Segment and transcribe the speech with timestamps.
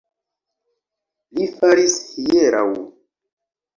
[1.39, 2.67] Li faris hieraŭ